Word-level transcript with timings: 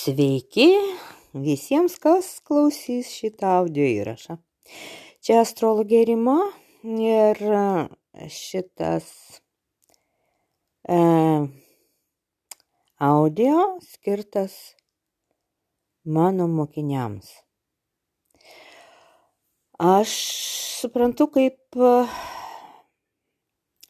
Sveiki 0.00 0.70
visiems, 1.36 1.98
kas 2.00 2.28
klausys 2.46 3.10
šitą 3.12 3.50
audio 3.58 3.84
įrašą. 3.84 4.38
Čia 5.20 5.42
astrologė 5.42 6.00
Rima 6.08 6.38
ir 7.04 7.40
šitas 8.32 9.10
e, 10.88 10.96
audio 13.10 13.66
skirtas 13.90 14.56
mano 16.16 16.48
mokiniams. 16.48 17.28
Aš 19.90 20.16
suprantu, 20.80 21.28
kaip 21.36 21.80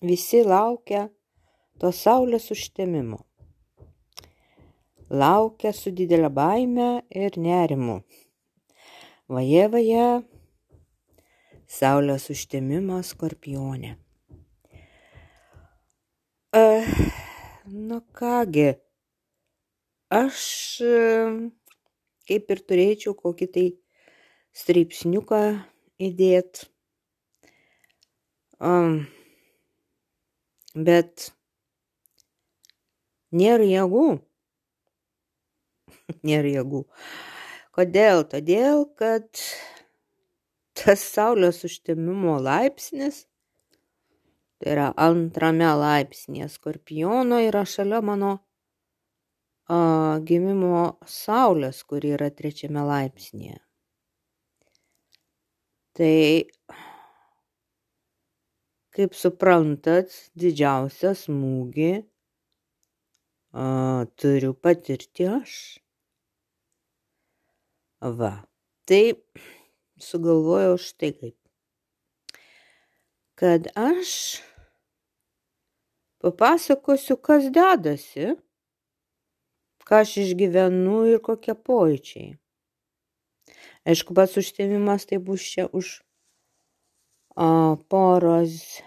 visi 0.02 0.42
laukia 0.42 1.06
to 1.78 1.94
saulės 1.94 2.50
užtemimo 2.50 3.28
laukia 5.10 5.72
su 5.74 5.90
didelė 5.90 6.30
baime 6.32 6.90
ir 7.10 7.36
nerimu. 7.38 8.00
Vaje, 9.30 9.66
vaje, 9.70 10.06
saulės 11.70 12.30
užtemimo 12.34 13.00
skorpionė. 13.06 13.96
E, 16.54 16.64
na 17.66 18.00
kągi, 18.18 18.72
aš 20.10 20.40
kaip 22.30 22.50
ir 22.54 22.64
turėčiau 22.66 23.14
kokį 23.18 23.50
tai 23.54 23.66
straipsniuką 24.54 25.42
įdėt. 26.02 26.64
Um, 28.60 29.06
bet 30.74 31.30
nėra 33.32 33.64
jėgų 33.64 34.08
nėra 36.30 36.54
jėgų. 36.58 36.84
Kodėl? 37.76 38.24
Todėl, 38.30 38.84
kad 38.98 39.28
tas 40.80 41.02
saulės 41.14 41.62
užtemimo 41.66 42.38
laipsnis, 42.42 43.24
tai 44.60 44.74
yra 44.74 44.90
antrame 45.00 45.68
laipsnėje 45.80 46.48
skorpiono, 46.52 47.40
yra 47.46 47.64
šalia 47.68 48.00
mano 48.04 48.36
a, 49.70 50.18
gimimo 50.26 50.84
saulės, 51.06 51.82
kuri 51.88 52.14
yra 52.16 52.30
trečiame 52.34 52.84
laipsnėje. 52.86 53.58
Tai, 56.00 56.16
kaip 58.96 59.16
suprantat, 59.18 60.14
didžiausią 60.38 61.12
smūgį 61.24 61.92
a, 62.00 63.66
turiu 64.20 64.54
patirti 64.54 65.28
aš. 65.28 65.54
Va. 68.00 68.32
Tai 68.88 69.12
sugalvojau 70.00 70.78
štai 70.80 71.12
kaip. 71.12 71.36
Kad 73.36 73.68
aš 73.76 74.40
papasakosiu, 76.20 77.16
kas 77.20 77.50
dedasi, 77.52 78.36
ką 79.84 80.00
aš 80.00 80.16
išgyvenu 80.24 80.96
ir 81.12 81.20
kokie 81.20 81.52
pojūčiai. 81.52 82.38
Aišku, 83.84 84.16
pats 84.16 84.36
užtemimas 84.40 85.04
tai 85.08 85.18
bus 85.20 85.44
čia 85.52 85.68
už 85.68 86.00
a, 87.36 87.76
poros 87.92 88.80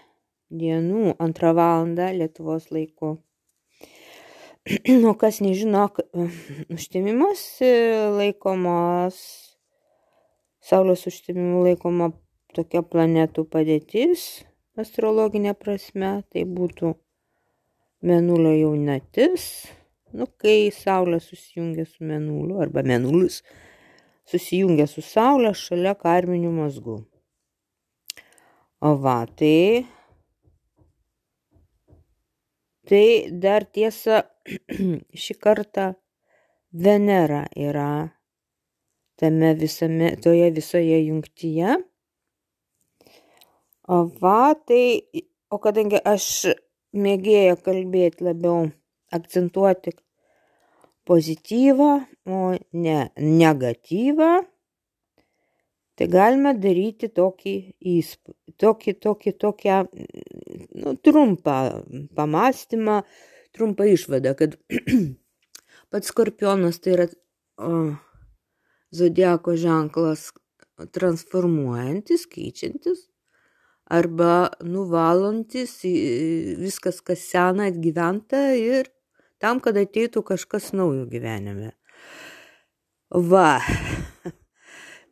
dienų, 0.50 1.14
antrą 1.22 1.54
valandą 1.54 2.10
Lietuvos 2.18 2.70
laiku. 2.74 3.18
O 4.64 5.12
kas 5.20 5.42
nežino, 5.44 5.90
užtemimas 6.76 7.40
e, 7.60 7.72
laikomas, 8.16 9.18
Saulės 10.64 11.02
užtemimu 11.04 11.66
laikoma 11.66 12.06
tokia 12.56 12.80
planetų 12.80 13.42
padėtis 13.52 14.22
astrologinė 14.80 15.52
prasme, 15.52 16.22
tai 16.32 16.46
būtų 16.48 16.94
Menulio 18.08 18.54
jaunatis, 18.56 19.44
nu, 20.16 20.30
kai 20.40 20.70
Saulė 20.72 21.20
susijungia 21.20 21.84
su 21.84 22.00
Menuliu, 22.08 22.62
arba 22.64 22.80
Menulis 22.88 23.42
susijungia 24.24 24.88
su 24.88 25.04
Saulė 25.04 25.52
šalia 25.52 25.92
karminių 26.00 26.54
mazgų. 26.56 26.96
O 28.80 28.96
va, 29.04 29.18
tai 29.28 29.84
Tai 32.84 33.06
dar 33.40 33.64
tiesa, 33.64 34.20
šį 35.24 35.34
kartą 35.40 35.94
Venera 36.74 37.44
yra 37.56 37.88
tame 39.16 39.54
visame, 39.56 40.10
toje 40.20 40.50
visoje 40.52 40.98
jungtyje. 41.06 41.78
O 43.88 44.00
va, 44.20 44.52
tai, 44.68 44.84
o 45.48 45.60
kadangi 45.64 46.00
aš 46.12 46.26
mėgėju 46.92 47.56
kalbėti 47.64 48.26
labiau, 48.26 48.68
akcentuoti 49.16 49.94
pozityvą, 51.08 51.90
o 52.26 52.40
ne 52.84 52.98
negatyvą, 53.16 54.32
tai 55.98 56.08
galime 56.10 56.54
daryti 56.58 57.10
tokį 57.14 57.54
įspūdį, 57.94 58.54
tokį, 58.60 58.94
tokį, 59.06 59.32
tokią 59.44 59.78
nu, 60.82 60.94
trumpą 61.06 61.58
pamastymą, 62.18 63.00
trumpą 63.54 63.86
išvadą, 63.94 64.34
kad 64.38 64.56
pats 65.90 66.10
skorpionas 66.10 66.80
tai 66.82 66.96
yra 66.96 67.08
o, 67.58 67.72
zodiako 68.94 69.56
ženklas 69.58 70.30
transformuojantis, 70.94 72.26
keičiantis 72.30 73.06
arba 73.84 74.48
nuvalantis 74.64 75.76
viskas, 76.58 77.00
kas 77.04 77.26
sena 77.30 77.68
atgyventa 77.70 78.46
ir 78.58 78.88
tam, 79.42 79.60
kad 79.60 79.76
ateitų 79.78 80.24
kažkas 80.24 80.72
naujo 80.72 81.04
gyvenime. 81.10 81.74
Va, 83.14 83.60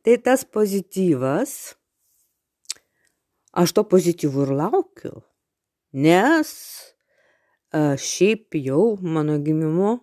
tai 0.02 0.16
tas 0.18 0.44
pozityvas, 0.44 1.74
aš 3.52 3.74
to 3.76 3.84
pozityvų 3.88 4.46
ir 4.46 4.54
laukiu. 4.62 5.14
Nes 5.92 6.50
šiaip 7.72 8.56
jau 8.60 8.96
mano 9.00 9.38
gimimo 9.40 9.98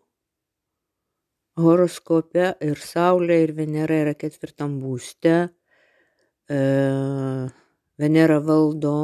horoskope 1.59 2.53
ir 2.65 2.79
Saulė, 2.81 3.43
ir 3.43 3.53
Venera 3.57 3.97
yra 4.05 4.13
ketvirtam 4.17 4.79
būste. 4.81 5.49
E, 6.49 6.59
Venera 7.99 8.39
valdo 8.39 8.95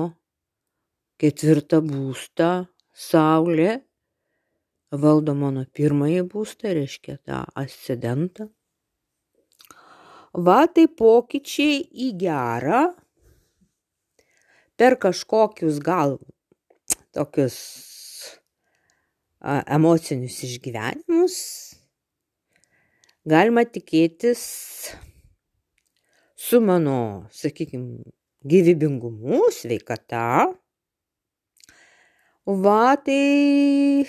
ketvirtą 1.22 1.82
būstą, 1.86 2.68
Saulė 2.96 3.82
valdo 4.96 5.36
mano 5.36 5.66
pirmąjį 5.76 6.24
būstą, 6.32 6.72
reiškia 6.78 7.18
tą 7.28 7.44
ascendentą. 7.60 8.48
Va, 10.36 10.66
tai 10.68 10.90
pokyčiai 10.92 11.80
į 11.96 12.10
gerą 12.20 12.82
per 14.76 14.98
kažkokius 15.00 15.78
gal 15.80 16.18
tokius 17.16 17.56
a, 19.40 19.62
emocinius 19.78 20.42
išgyvenimus, 20.44 21.38
galima 23.24 23.64
tikėtis 23.64 24.44
su 26.36 26.60
mano, 26.60 27.00
sakykime, 27.32 28.04
gyvybingumu, 28.44 29.40
sveikata. 29.56 30.52
Va, 32.46 32.84
tai 33.08 34.04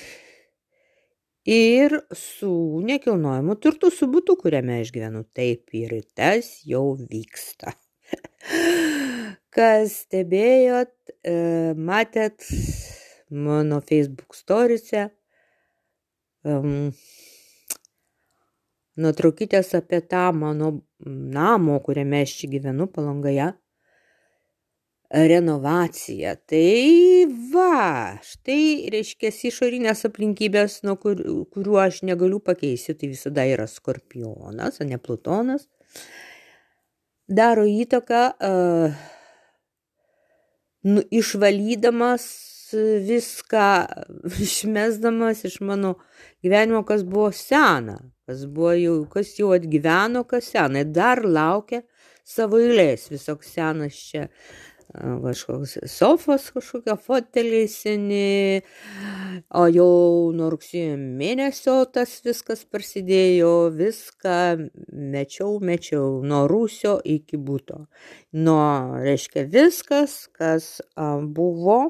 ir 1.46 2.00
su 2.12 2.80
nekilnojimu 2.84 3.56
turtu, 3.62 3.90
su 3.94 4.08
būtu, 4.10 4.36
kuriame 4.40 4.80
aš 4.82 4.92
gyvenu. 4.94 5.24
Taip 5.36 5.74
ir 5.78 5.94
tas 6.18 6.50
jau 6.66 6.96
vyksta. 6.98 7.76
Kas 9.56 10.02
stebėjot, 10.04 10.92
e, 11.24 11.36
matėt, 11.78 12.44
mano 13.30 13.80
Facebook 13.82 14.36
storiuose 14.36 15.06
um, 16.46 16.90
nuotraukytės 19.00 19.72
apie 19.78 20.02
tą 20.10 20.28
mano 20.36 20.72
namo, 21.06 21.78
kuriame 21.84 22.22
aš 22.26 22.36
čia 22.40 22.52
gyvenu 22.56 22.88
palangoje, 22.92 23.52
renovaciją. 25.10 26.34
Tai 26.48 27.26
va, 27.52 28.18
štai 28.26 28.88
reiškia 28.92 29.32
išorinės 29.50 30.06
aplinkybės, 30.08 30.80
nuo 30.86 30.96
kur, 31.00 31.20
kuriuo 31.54 31.80
aš 31.82 32.02
negaliu 32.08 32.40
pakeisti, 32.44 32.96
tai 32.98 33.12
visada 33.12 33.46
yra 33.46 33.68
skorpionas, 33.70 34.80
o 34.80 34.88
ne 34.88 34.98
plutonas. 34.98 35.68
Daro 37.26 37.64
įtaką 37.66 38.22
uh, 38.38 38.98
nu, 40.86 41.02
išvalydamas 41.10 42.26
viską 43.06 43.86
išmesdamas 44.40 45.44
iš 45.44 45.60
mano 45.60 45.94
gyvenimo, 46.42 46.82
kas 46.86 47.04
buvo 47.04 47.32
sena, 47.32 47.98
kas, 48.26 48.46
buvo 48.46 48.72
jau, 48.74 48.96
kas 49.10 49.34
jau 49.38 49.52
atgyveno, 49.54 50.24
kas 50.26 50.50
sena. 50.54 50.84
Dar 50.84 51.22
laukia 51.24 51.82
savo 52.26 52.58
eilės 52.58 53.08
visoks 53.10 53.52
senas 53.54 53.98
čia 54.10 54.26
kažkoks 54.94 55.76
sofos 55.90 56.50
kažkokia 56.54 56.96
foteliai 56.96 57.68
seni, 57.68 58.62
o 59.50 59.66
jau 59.68 60.32
nuo 60.36 60.50
rugsėjo 60.54 60.96
mėnesio 61.00 61.78
tas 61.92 62.18
viskas 62.24 62.64
prasidėjo, 62.64 63.70
viską 63.76 64.36
mečiau, 64.92 65.58
mečiau, 65.60 66.22
nuo 66.22 66.44
rūsio 66.50 66.98
iki 67.04 67.36
būto. 67.36 67.86
Nuo, 68.32 68.98
reiškia, 69.02 69.46
viskas, 69.50 70.26
kas 70.32 70.80
buvo 71.36 71.80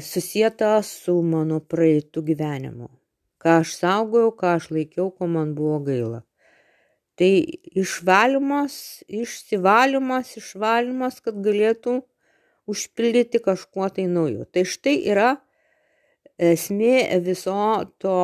susijęta 0.00 0.76
su 0.82 1.20
mano 1.22 1.60
praeitų 1.60 2.22
gyvenimu. 2.30 2.88
Ką 3.44 3.58
aš 3.60 3.74
saugojau, 3.76 4.30
ką 4.32 4.54
aš 4.56 4.70
laikiau, 4.72 5.10
ko 5.12 5.26
man 5.28 5.52
buvo 5.54 5.82
gaila. 5.84 6.22
Tai 7.14 7.30
išvalymas, 7.78 9.04
išsivalymas, 9.06 10.32
išvalymas, 10.40 11.20
kad 11.22 11.36
galėtų 11.44 12.00
užpildyti 12.70 13.38
kažkuo 13.44 13.86
tai 13.94 14.08
nauju. 14.10 14.48
Tai 14.50 14.64
štai 14.66 14.96
yra 15.12 15.36
esmė 16.42 17.20
viso 17.22 17.54
to 18.02 18.16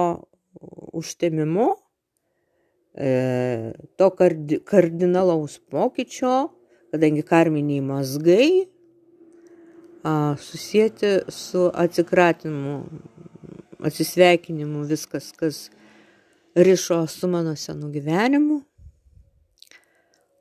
užtemimo, 0.99 1.69
e, 2.99 3.11
to 3.95 4.09
kardinalaus 4.67 5.61
pokyčio, 5.71 6.51
kadangi 6.91 7.23
karminiai 7.23 7.85
mazgai 7.87 8.51
susijęti 10.41 11.31
su 11.31 11.69
atsikratimu, 11.75 12.75
atsisveikinimu, 13.87 14.83
viskas, 14.89 15.31
kas 15.37 15.71
rišo 16.55 17.07
su 17.07 17.29
mano 17.29 17.55
senu 17.57 17.93
gyvenimu 17.93 18.65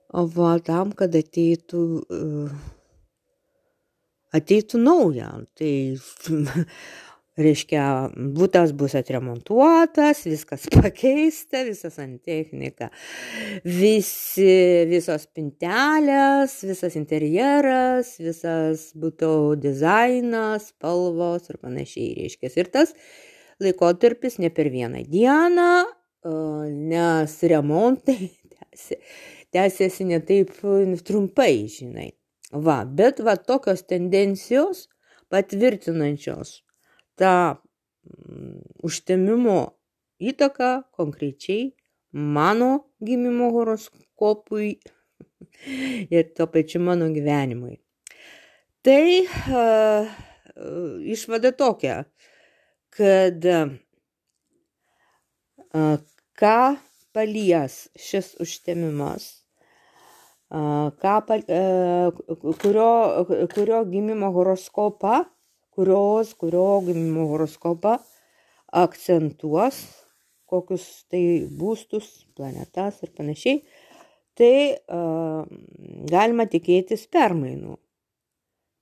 va 0.09 0.57
tam, 0.65 0.91
kad 0.97 1.13
ateitų, 1.15 1.83
e, 2.09 2.47
ateitų 4.35 4.81
nauja. 4.81 5.29
Tai 5.57 5.73
reiškia, 7.39 7.83
būtas 8.35 8.73
bus 8.75 8.95
atremontuotas, 8.99 10.25
viskas 10.27 10.65
pakeista, 10.75 11.63
visa 11.67 11.91
santechnika, 11.93 12.89
visi, 13.63 14.49
visos 14.89 15.27
pintelės, 15.35 16.59
visas 16.67 16.97
interjeras, 16.99 18.17
visas 18.19 18.89
būtų 18.99 19.31
dizainas, 19.61 20.71
spalvos 20.73 21.49
ir 21.51 21.61
panašiai 21.61 22.11
reiškia. 22.23 22.53
Ir 22.59 22.73
tas 22.73 22.93
laikotarpis 23.63 24.39
ne 24.39 24.51
per 24.51 24.71
vieną 24.73 25.05
dieną, 25.07 25.71
e, 25.85 26.35
nes 26.91 27.39
remontai 27.53 28.19
tęsi 28.57 28.99
tęsiasi 29.53 30.05
ne 30.09 30.19
taip 30.25 30.53
trumpai, 31.05 31.67
žinai. 31.71 32.11
Va, 32.51 32.83
bet 32.85 33.19
va 33.21 33.35
tokios 33.37 33.83
tendencijos 33.85 34.87
patvirtinančios 35.29 36.63
tą 37.19 37.33
mm, 37.53 38.61
užtemimo 38.87 39.59
įtaką 40.19 40.71
konkrečiai 40.97 41.75
mano 42.11 42.89
gimimo 43.05 43.51
horoskopui 43.53 44.79
ir 46.15 46.33
tuo 46.35 46.47
pačiu 46.49 46.81
mano 46.81 47.09
gyvenimui. 47.13 47.77
Tai 48.81 49.05
uh, 49.21 50.09
išvada 51.05 51.51
tokia, 51.51 52.03
kad 52.95 53.45
uh, 53.45 53.69
ką 56.39 56.77
palies 57.13 57.89
šis 57.99 58.35
užtemimas, 58.39 59.38
ką, 60.49 61.15
e, 61.45 62.11
kurio, 62.61 63.25
kurio 63.53 63.83
gimimo 63.85 64.31
horoskopą, 64.33 65.25
kurios, 65.69 66.33
kurio 66.33 66.81
gimimo 66.85 67.27
horoskopą 67.29 67.99
akcentuos, 68.73 69.77
kokius 70.49 71.05
tai 71.09 71.45
būstus, 71.59 72.25
planetas 72.35 73.03
ir 73.05 73.13
panašiai, 73.13 73.61
tai 74.39 74.53
uh, 74.87 75.43
galima 76.09 76.45
tikėtis 76.49 77.05
permainų. 77.11 77.75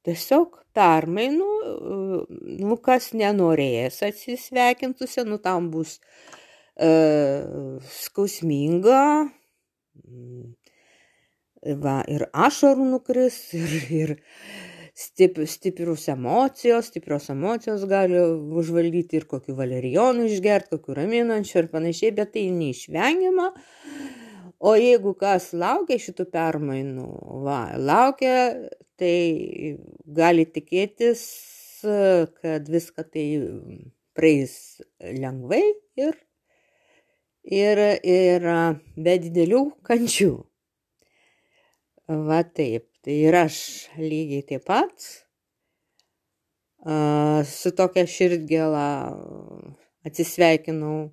Tiesiog 0.08 0.62
permainų, 0.78 1.48
uh, 1.68 2.38
nu 2.62 2.78
kas 2.84 3.10
nenorės 3.18 4.00
atsisveikinti 4.08 5.04
su 5.04 5.18
senu, 5.18 5.40
tam 5.44 5.72
bus 5.74 5.98
uh, 6.80 7.80
skausminga, 7.90 9.02
va, 11.81 12.00
ir 12.08 12.28
ašarų 12.34 12.88
nukris, 12.94 13.38
ir, 13.58 13.75
ir 13.92 14.14
stip, 14.98 15.38
stiprius 15.46 16.08
emocijos, 16.10 16.90
stiprios 16.92 17.30
emocijos 17.34 17.86
gali 17.90 18.19
užvaldyti 18.62 19.19
ir 19.19 19.28
kokiu 19.30 19.58
valerijonų 19.58 20.30
išgerti, 20.31 20.74
kokiu 20.78 20.98
raminančiu 20.98 21.62
ir 21.64 21.69
panašiai, 21.74 22.16
bet 22.18 22.34
tai 22.34 22.48
neišvengiama. 22.56 23.52
O 24.58 24.74
jeigu 24.74 25.14
kas 25.19 25.52
laukia 25.54 26.00
šitų 26.02 26.25
permainų, 26.34 27.06
va, 27.46 27.60
laukia, 27.78 28.38
tai 28.98 29.78
gali 30.18 30.48
tikėtis, 30.50 31.22
kad 32.42 32.66
viską 32.66 33.06
tai 33.06 33.28
praeis 34.18 34.81
lengvai 34.98 35.62
ir, 36.02 36.18
ir, 37.46 37.84
ir 38.02 38.48
be 38.98 39.18
didelių 39.28 39.64
kančių. 39.86 40.34
Va 42.07 42.39
taip, 42.56 42.86
tai 43.04 43.18
ir 43.27 43.36
aš 43.36 43.56
lygiai 44.00 44.44
taip 44.48 44.63
pat 44.63 45.07
su 47.51 47.71
tokia 47.75 48.06
širdgėla 48.07 48.83
atsisveikinau 50.07 51.09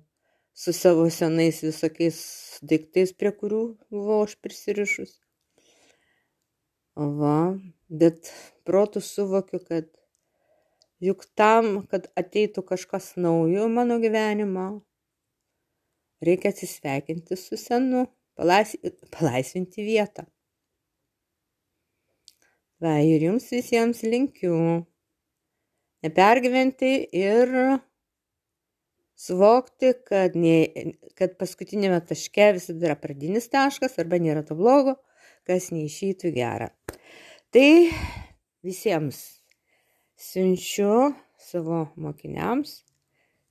su 0.55 0.71
savo 0.71 1.09
senais 1.11 1.59
visokiais 1.65 2.19
daiktais, 2.63 3.11
prie 3.11 3.33
kurių 3.35 3.59
buvau 3.91 4.21
aš 4.23 4.37
prisirišus. 4.39 5.17
Va, 6.95 7.59
bet 7.89 8.31
protų 8.63 9.01
suvokiu, 9.03 9.59
kad 9.59 9.89
juk 11.03 11.25
tam, 11.35 11.83
kad 11.91 12.07
ateitų 12.15 12.63
kažkas 12.71 13.17
naujo 13.19 13.67
mano 13.67 13.99
gyvenimo, 13.99 14.69
reikia 16.23 16.55
atsisveikinti 16.55 17.35
su 17.35 17.59
senu, 17.59 18.05
palaisvinti 18.39 19.83
vietą. 19.83 20.23
Va, 22.83 22.97
ir 22.99 23.23
jums 23.23 23.45
visiems 23.53 24.01
linkiu 24.03 24.55
nepergyventi 26.03 26.89
ir 27.15 27.53
suvokti, 29.15 29.93
kad, 30.03 30.35
ne, 30.35 30.57
kad 31.15 31.37
paskutinėme 31.39 32.01
taške 32.09 32.49
visada 32.57 32.89
yra 32.89 32.97
pradinis 32.99 33.47
taškas 33.53 33.95
arba 34.03 34.19
nėra 34.19 34.43
to 34.43 34.57
blogo, 34.59 34.97
kas 35.47 35.69
neišytų 35.71 36.33
gerą. 36.35 36.67
Tai 37.55 37.69
visiems 38.65 39.23
siunčiu 40.19 41.13
savo 41.39 41.85
mokiniams, 41.95 42.81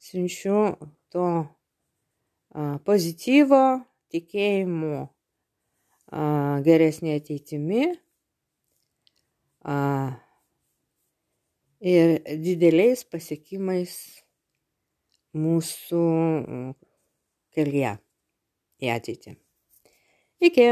siunčiu 0.05 0.77
to 1.09 1.27
a, 1.41 2.77
pozityvo, 2.85 3.65
tikėjimo 4.13 4.97
a, 5.01 5.11
geresnė 6.69 7.17
ateitimi 7.23 7.95
a, 9.65 9.77
ir 11.81 12.19
dideliais 12.45 13.05
pasiekimais 13.09 13.95
mūsų 15.35 16.03
kelyje 17.55 17.95
į 18.85 18.91
ateitį. 18.95 19.37
Iki. 20.45 20.69